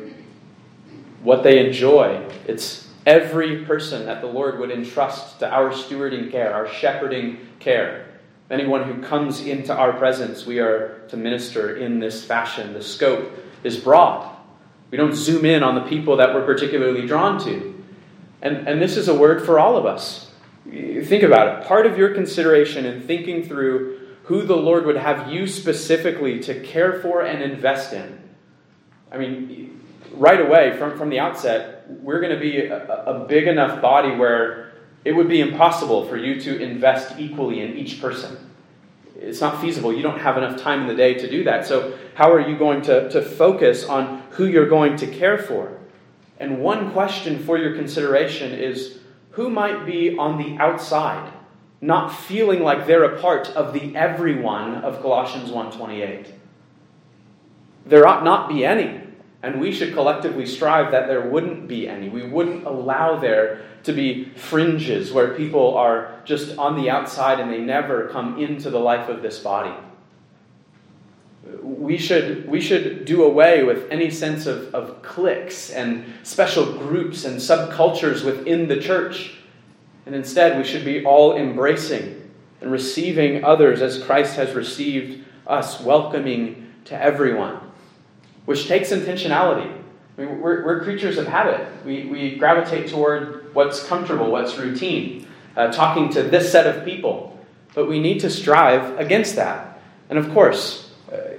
[1.22, 2.24] what they enjoy.
[2.46, 8.06] It's every person that the Lord would entrust to our stewarding care, our shepherding care.
[8.50, 12.74] Anyone who comes into our presence, we are to minister in this fashion.
[12.74, 13.32] The scope
[13.64, 14.28] is broad.
[14.90, 17.82] We don't zoom in on the people that we're particularly drawn to.
[18.42, 20.31] And, and this is a word for all of us.
[20.64, 21.66] Think about it.
[21.66, 26.60] Part of your consideration in thinking through who the Lord would have you specifically to
[26.60, 28.20] care for and invest in.
[29.10, 29.80] I mean,
[30.12, 34.14] right away, from, from the outset, we're going to be a, a big enough body
[34.14, 34.72] where
[35.04, 38.50] it would be impossible for you to invest equally in each person.
[39.16, 39.92] It's not feasible.
[39.92, 41.66] You don't have enough time in the day to do that.
[41.66, 45.78] So, how are you going to, to focus on who you're going to care for?
[46.38, 48.98] And one question for your consideration is
[49.32, 51.32] who might be on the outside,
[51.80, 56.32] not feeling like they're a part of the everyone of Colossians 1:28?
[57.84, 59.00] There ought not be any.
[59.42, 62.08] And we should collectively strive that there wouldn't be any.
[62.08, 67.52] We wouldn't allow there to be fringes where people are just on the outside and
[67.52, 69.74] they never come into the life of this body.
[71.62, 77.24] We should, we should do away with any sense of, of cliques and special groups
[77.24, 79.38] and subcultures within the church.
[80.06, 85.80] And instead, we should be all embracing and receiving others as Christ has received us,
[85.80, 87.58] welcoming to everyone
[88.44, 89.70] which takes intentionality.
[90.18, 91.66] I mean, we're, we're creatures of habit.
[91.84, 95.26] We, we gravitate toward what's comfortable, what's routine,
[95.56, 97.38] uh, talking to this set of people.
[97.74, 99.80] But we need to strive against that.
[100.10, 100.90] And of course,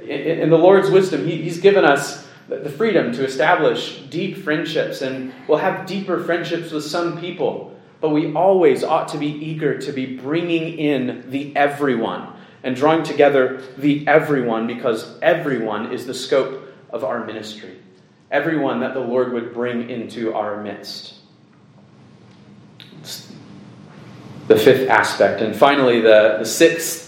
[0.07, 5.33] in, the Lord's wisdom, he, He's given us the freedom to establish deep friendships, and
[5.47, 7.79] we'll have deeper friendships with some people.
[8.01, 13.03] But we always ought to be eager to be bringing in the everyone and drawing
[13.03, 17.77] together the everyone because everyone is the scope of our ministry,
[18.29, 21.15] everyone that the Lord would bring into our midst.
[22.99, 23.31] It's
[24.47, 25.41] the fifth aspect.
[25.41, 27.02] And finally, the, the sixth,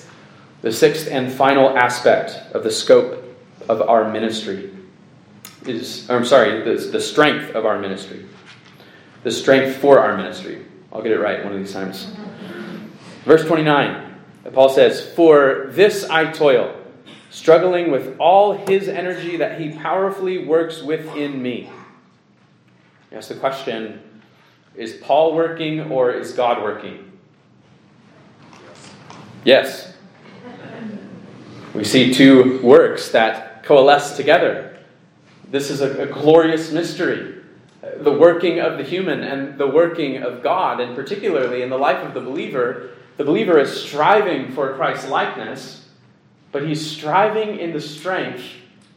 [0.66, 3.24] the sixth and final aspect of the scope
[3.70, 4.72] of our ministry
[5.68, 8.26] is, I'm sorry, the, the strength of our ministry.
[9.22, 10.66] The strength for our ministry.
[10.92, 12.12] I'll get it right one of these times.
[13.26, 14.16] Verse 29,
[14.54, 16.76] Paul says, For this I toil
[17.30, 21.70] struggling with all his energy that he powerfully works within me.
[23.12, 24.02] Ask the question
[24.76, 27.12] is Paul working or is God working?
[29.44, 29.85] Yes.
[31.76, 34.78] We see two works that coalesce together.
[35.52, 37.36] This is a, a glorious mystery
[37.98, 42.06] the working of the human and the working of God, and particularly in the life
[42.06, 45.88] of the believer, the believer is striving for Christ's likeness,
[46.52, 48.44] but he's striving in the strength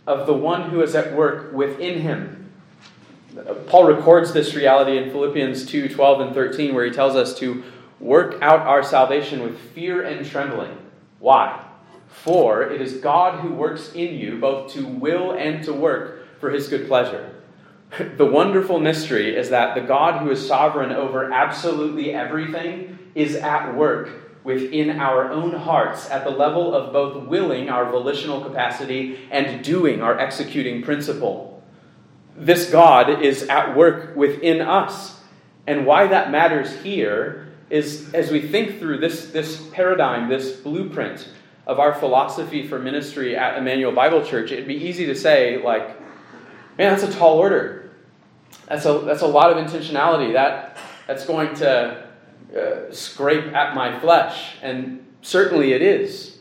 [0.06, 2.50] of the one who is at work within him.
[3.66, 7.62] Paul records this reality in Philippians 2 12 and 13, where he tells us to
[8.00, 10.76] work out our salvation with fear and trembling.
[11.20, 11.64] Why?
[12.22, 16.50] For it is God who works in you both to will and to work for
[16.50, 17.34] his good pleasure.
[18.16, 23.74] The wonderful mystery is that the God who is sovereign over absolutely everything is at
[23.74, 24.10] work
[24.44, 30.02] within our own hearts at the level of both willing, our volitional capacity, and doing,
[30.02, 31.62] our executing principle.
[32.36, 35.20] This God is at work within us.
[35.66, 41.28] And why that matters here is as we think through this, this paradigm, this blueprint
[41.68, 45.86] of our philosophy for ministry at Immanuel Bible Church, it'd be easy to say, like,
[46.78, 47.90] man, that's a tall order.
[48.66, 50.32] That's a, that's a lot of intentionality.
[50.32, 52.08] That, that's going to
[52.56, 54.54] uh, scrape at my flesh.
[54.62, 56.38] And certainly it is.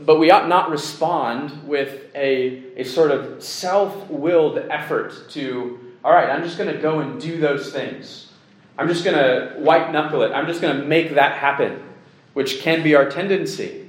[0.00, 6.12] But we ought not respond with a, a sort of self willed effort to, all
[6.12, 8.32] right, I'm just going to go and do those things.
[8.76, 10.32] I'm just going to white knuckle it.
[10.32, 11.80] I'm just going to make that happen,
[12.32, 13.83] which can be our tendency.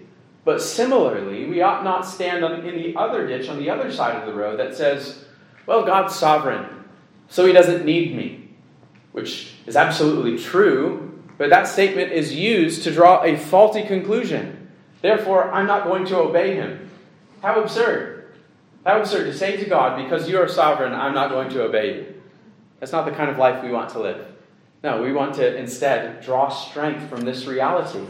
[0.46, 4.28] But similarly, we ought not stand in the other ditch, on the other side of
[4.28, 5.26] the road, that says,
[5.66, 6.68] well, God's sovereign,
[7.28, 8.50] so he doesn't need me,
[9.12, 14.70] which is absolutely true, but that statement is used to draw a faulty conclusion.
[15.02, 16.92] Therefore, I'm not going to obey him.
[17.42, 18.36] How absurd.
[18.86, 21.96] How absurd to say to God, because you are sovereign, I'm not going to obey
[21.96, 22.22] you.
[22.80, 24.28] That's not the kind of life we want to live.
[24.84, 28.06] No, we want to instead draw strength from this reality.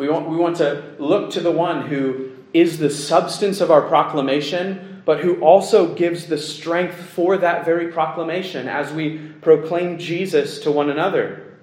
[0.00, 3.82] We want, we want to look to the one who is the substance of our
[3.82, 10.60] proclamation, but who also gives the strength for that very proclamation as we proclaim Jesus
[10.60, 11.58] to one another.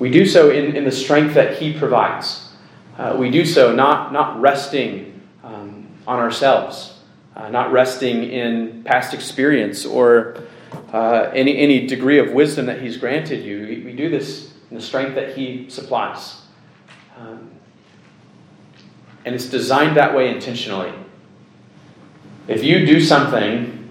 [0.00, 2.48] We do so in, in the strength that He provides.
[2.98, 6.98] Uh, we do so not, not resting um, on ourselves,
[7.36, 10.42] uh, not resting in past experience or
[10.92, 13.66] uh, any, any degree of wisdom that He's granted you.
[13.66, 16.42] We, we, do this in the strength that He supplies.
[17.18, 17.50] Um,
[19.24, 20.92] and it's designed that way intentionally.
[22.48, 23.88] If you do something,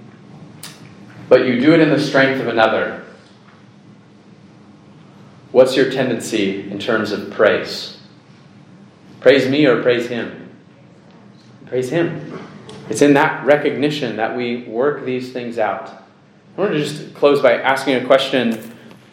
[1.29, 2.99] but you do it in the strength of another,
[5.51, 7.97] What's your tendency in terms of praise?
[9.19, 10.49] Praise me or praise him?
[11.65, 12.39] Praise him.
[12.87, 16.03] It's in that recognition that we work these things out.
[16.59, 18.49] I want to just close by asking a question.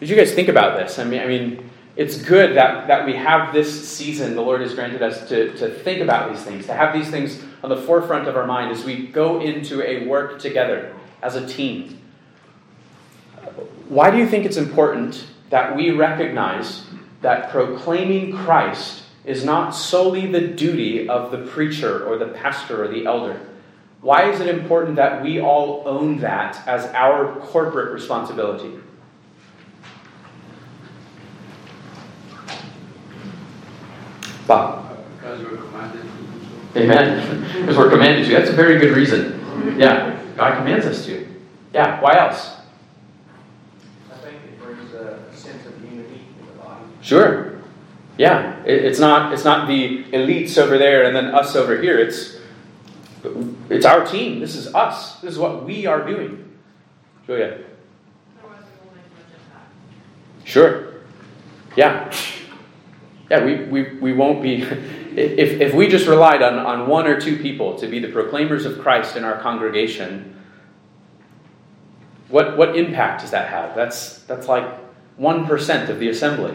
[0.01, 0.99] Did you guys think about this?
[0.99, 4.73] I mean, I mean, it's good that, that we have this season the Lord has
[4.73, 8.27] granted us to, to think about these things, to have these things on the forefront
[8.27, 12.01] of our mind as we go into a work together as a team.
[13.87, 16.83] Why do you think it's important that we recognize
[17.21, 22.89] that proclaiming Christ is not solely the duty of the preacher or the pastor or
[22.89, 23.39] the elder.
[24.01, 28.73] Why is it important that we all own that as our corporate responsibility?
[34.45, 34.97] Bob.
[35.17, 36.01] Because we're commanded
[36.73, 37.61] to Amen.
[37.61, 38.31] because we're commanded to.
[38.31, 39.33] That's a very good reason.
[39.77, 41.27] Yeah, God commands us to.
[41.73, 42.55] Yeah, why else?
[44.11, 46.85] I think it brings a sense of unity in the body.
[47.01, 47.59] Sure.
[48.17, 51.99] Yeah, it, it's not it's not the elites over there and then us over here.
[51.99, 52.37] It's
[53.69, 54.39] it's our team.
[54.39, 55.19] This is us.
[55.21, 56.57] This is what we are doing.
[57.25, 57.59] Julia.
[60.43, 60.93] Sure.
[61.75, 62.13] Yeah.
[63.29, 64.65] Yeah, we, we, we won't be.
[65.17, 68.65] If, if we just relied on, on one or two people to be the proclaimers
[68.65, 70.39] of Christ in our congregation,
[72.29, 73.75] what, what impact does that have?
[73.75, 74.63] That's, that's like
[75.19, 76.53] 1% of the assembly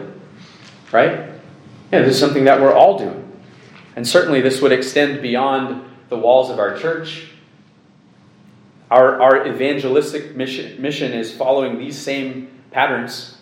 [0.93, 1.31] right?
[1.91, 3.19] Yeah, this is something that we're all doing.
[3.95, 5.83] And certainly this would extend beyond
[6.13, 7.27] the walls of our church.
[8.91, 13.39] Our, our evangelistic mission, mission is following these same patterns.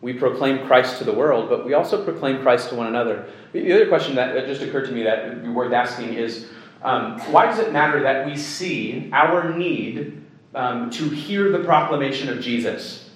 [0.00, 3.28] We proclaim Christ to the world, but we also proclaim Christ to one another.
[3.52, 6.46] The other question that, just occurred to me that would be worth asking is
[6.82, 10.22] um, why does it matter that we see our need
[10.54, 13.10] um, to hear the proclamation of Jesus?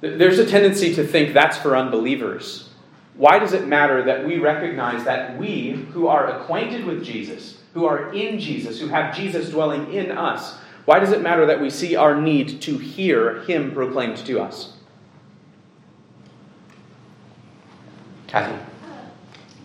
[0.00, 2.70] There's a tendency to think that's for unbelievers.
[3.14, 7.86] Why does it matter that we recognize that we, who are acquainted with Jesus, who
[7.86, 11.70] are in Jesus, who have Jesus dwelling in us, why does it matter that we
[11.70, 14.74] see our need to hear Him proclaimed to us?
[18.26, 18.58] Kathy.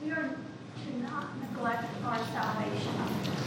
[0.03, 2.93] we are to not neglect our salvation.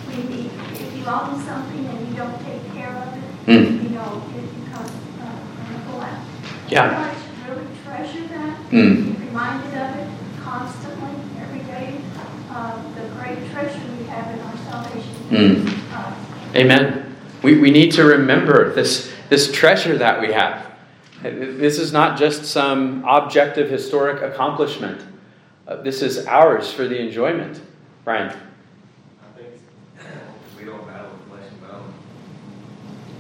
[0.09, 3.83] We need, if you own something and you don't take care of it, mm.
[3.83, 4.91] you know, it becomes
[5.21, 6.23] uh, neglect.
[6.69, 7.15] Yeah.
[7.15, 8.71] Should really treasure that.
[8.71, 10.09] Mm reminded of it
[10.43, 11.30] constantly.
[12.51, 15.15] Uh, the great treasure we have in our salvation.
[15.31, 16.57] Mm.
[16.57, 17.17] Amen.
[17.43, 20.67] We, we need to remember this, this treasure that we have.
[21.23, 25.01] This is not just some objective historic accomplishment.
[25.69, 27.61] Uh, this is ours for the enjoyment.
[28.05, 28.37] Brian.
[30.59, 31.95] We don't battle flesh and bone.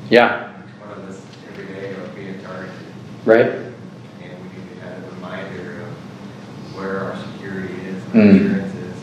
[0.09, 0.53] Yeah.
[0.81, 2.75] One of us every day are being targeted,
[3.25, 3.47] Right?
[3.47, 3.73] and
[4.21, 8.60] we need to have a reminder of where our security is, Mm.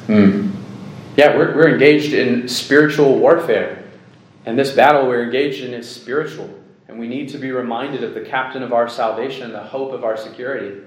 [0.07, 0.49] Hmm.
[1.15, 3.83] Yeah, we're, we're engaged in spiritual warfare.
[4.45, 6.49] And this battle we're engaged in is spiritual.
[6.87, 10.03] And we need to be reminded of the captain of our salvation, the hope of
[10.03, 10.81] our security.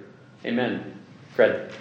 [0.44, 0.98] Amen.
[1.34, 1.72] Fred.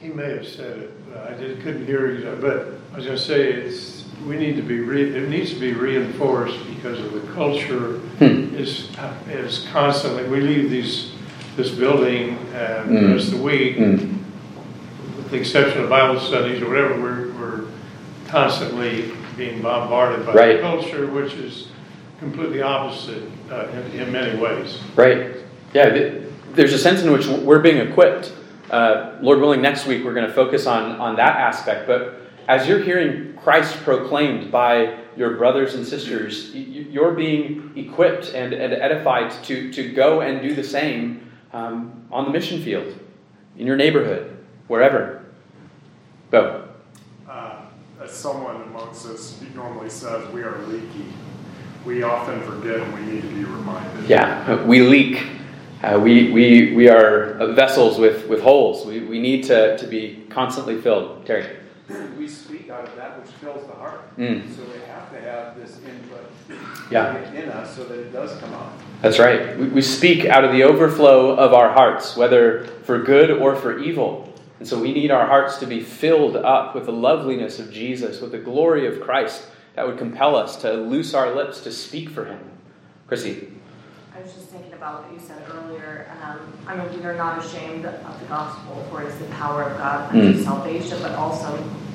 [0.00, 2.40] He may have said it, but I just couldn't hear it.
[2.40, 5.60] But I was going to say it's we need to be re, it needs to
[5.60, 8.54] be reinforced because of the culture Hmm.
[8.56, 8.88] is
[9.28, 10.24] is constantly.
[10.24, 11.12] We leave these
[11.56, 13.00] this building uh, Mm.
[13.08, 14.09] the rest of the week, Hmm.
[15.30, 17.00] The exception of Bible studies or whatever.
[17.00, 17.64] We're we're
[18.28, 20.56] constantly being bombarded by Right.
[20.56, 21.68] the culture, which is
[22.18, 24.78] completely opposite uh, in, in many ways.
[24.94, 25.36] Right.
[25.72, 26.22] Yeah, th-
[26.52, 28.32] there's a sense in which we're being equipped.
[28.70, 31.86] Uh, Lord willing, next week we're going to focus on, on that aspect.
[31.86, 38.52] But as you're hearing Christ proclaimed by your brothers and sisters, you're being equipped and,
[38.52, 42.94] and edified to, to go and do the same um, on the mission field,
[43.56, 44.36] in your neighborhood,
[44.68, 45.19] wherever.
[46.30, 46.68] Go.
[47.28, 47.62] Uh,
[48.00, 51.06] as someone amongst us normally says, we are leaky.
[51.84, 54.08] We often forget and we need to be reminded.
[54.08, 55.26] Yeah, we leak.
[55.82, 58.86] Uh, we, we, we are vessels with, with holes.
[58.86, 61.24] We, we need to, to be constantly filled.
[61.26, 61.56] Terry.
[62.16, 64.16] We speak out of that which fills the heart.
[64.16, 64.54] Mm.
[64.54, 66.30] So we have to have this input
[66.90, 67.32] Yeah.
[67.32, 68.72] in us so that it does come out.
[69.00, 69.58] That's right.
[69.58, 73.78] We, we speak out of the overflow of our hearts, whether for good or for
[73.80, 74.29] evil.
[74.60, 78.20] And so we need our hearts to be filled up with the loveliness of Jesus,
[78.20, 82.10] with the glory of Christ that would compel us to loose our lips to speak
[82.10, 82.38] for Him.
[83.08, 83.48] Chrissy.
[84.14, 86.12] I was just thinking about what you said earlier.
[86.22, 89.62] Um, I mean, we are not ashamed of the gospel, for it is the power
[89.62, 90.44] of God unto Mm.
[90.44, 91.46] salvation, but also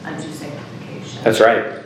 [0.03, 1.23] unto sanctification.
[1.23, 1.83] That's right.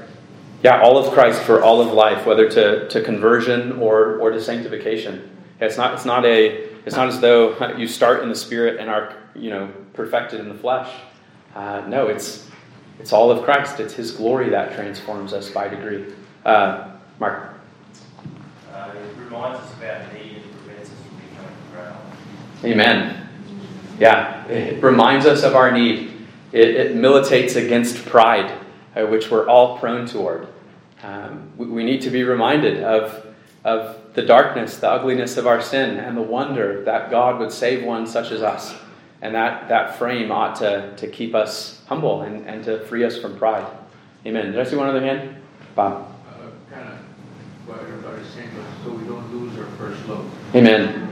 [0.64, 4.42] Yeah, all of Christ for all of life, whether to, to conversion or, or to
[4.42, 5.30] sanctification.
[5.60, 8.90] It's not, it's, not a, it's not as though you start in the spirit and
[8.90, 10.94] are you know, perfected in the flesh.
[11.56, 12.48] Uh, no, it's,
[13.00, 13.80] it's all of Christ.
[13.80, 16.14] It's His glory that transforms us by degree.
[16.46, 17.54] Uh, Mark.
[18.74, 21.98] Uh, it reminds us about need and prevents us from becoming proud.
[22.64, 23.30] Amen.
[24.00, 26.14] Yeah, it reminds us of our need.
[26.52, 28.58] It, it militates against pride,
[28.96, 30.48] uh, which we're all prone toward.
[31.04, 33.26] Um, we, we need to be reminded of,
[33.64, 37.84] of the darkness, the ugliness of our sin, and the wonder that God would save
[37.84, 38.76] one such as us.
[39.22, 43.18] And that, that frame ought to, to keep us humble and, and to free us
[43.18, 43.68] from pride.
[44.26, 44.52] Amen.
[44.52, 45.36] Did I see one other hand?
[45.76, 46.14] Bob.
[46.72, 47.00] kind of
[47.68, 50.56] what everybody's saying, but so we don't lose our first love.
[50.56, 51.12] Amen.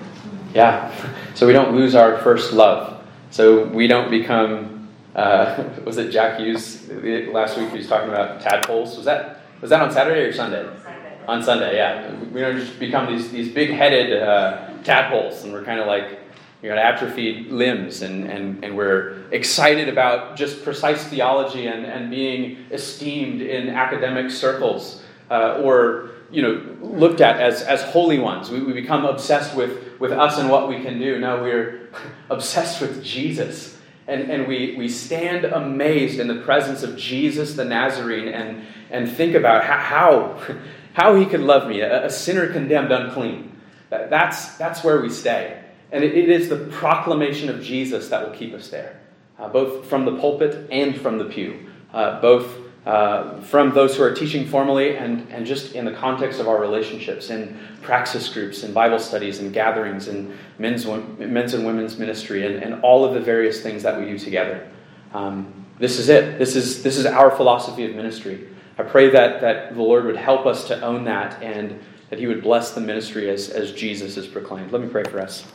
[0.54, 0.94] Yeah.
[1.38, 3.06] So we don't lose our first love.
[3.30, 4.90] So we don't become.
[5.16, 6.90] Uh, was it Jack Hughes
[7.32, 7.70] last week?
[7.70, 8.96] He was talking about tadpoles.
[8.96, 10.64] Was that was that on Saturday or Sunday?
[10.84, 11.18] Sunday.
[11.28, 12.12] On Sunday, yeah.
[12.32, 16.18] We don't just become these these big headed uh, tadpoles, and we're kind of like
[16.62, 22.10] you got atrophied limbs, and, and, and we're excited about just precise theology and, and
[22.10, 28.50] being esteemed in academic circles, uh, or you know looked at as, as holy ones.
[28.50, 31.20] We, we become obsessed with, with us and what we can do.
[31.20, 31.90] No, we're
[32.30, 33.78] obsessed with Jesus.
[34.08, 39.12] And, and we, we stand amazed in the presence of Jesus the Nazarene and, and
[39.12, 40.58] think about how, how,
[40.94, 43.52] how he could love me, a, a sinner condemned unclean.
[43.90, 45.57] That's, that's where we stay.
[45.92, 49.00] And it, it is the proclamation of Jesus that will keep us there,
[49.40, 52.58] uh, both from the pulpit and from the pew, uh, both
[52.88, 56.62] uh, from those who are teaching formally and, and just in the context of our
[56.62, 62.46] relationships, in praxis groups, in Bible studies, and gatherings, and men's, men's and women's ministry,
[62.46, 64.70] and, and all of the various things that we do together.
[65.14, 66.40] Um, this is it.
[66.40, 68.48] This is, this is our philosophy of ministry.
[68.78, 71.80] I pray that, that the Lord would help us to own that and
[72.10, 74.72] that He would bless the ministry as, as Jesus is proclaimed.
[74.72, 75.46] Let me pray for us.